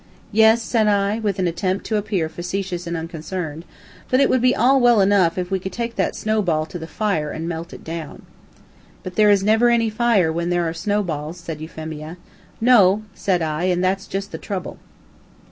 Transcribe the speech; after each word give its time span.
"Yes," 0.31 0.63
said 0.63 0.87
I, 0.87 1.19
with 1.19 1.37
an 1.37 1.45
attempt 1.47 1.85
to 1.85 1.95
appear 1.95 2.27
facetious 2.27 2.87
and 2.87 2.97
unconcerned, 2.97 3.65
"but 4.09 4.19
it 4.19 4.31
would 4.31 4.41
be 4.41 4.55
all 4.55 4.79
well 4.81 4.99
enough 4.99 5.37
if 5.37 5.51
we 5.51 5.59
could 5.59 5.73
take 5.73 5.95
that 5.95 6.15
snow 6.15 6.41
ball 6.41 6.65
to 6.65 6.79
the 6.79 6.87
fire 6.87 7.29
and 7.29 7.47
melt 7.47 7.71
it 7.71 7.83
down." 7.83 8.23
"But 9.03 9.15
there 9.15 9.27
never 9.43 9.69
is 9.69 9.75
any 9.75 9.91
fire 9.91 10.33
where 10.33 10.47
there 10.47 10.67
are 10.67 10.73
snow 10.73 11.03
balls," 11.03 11.37
said 11.39 11.61
Euphemia. 11.61 12.17
"No," 12.59 13.03
said 13.13 13.43
I, 13.43 13.65
"and 13.65 13.83
that's 13.83 14.07
just 14.07 14.31
the 14.31 14.39
trouble." 14.39 14.79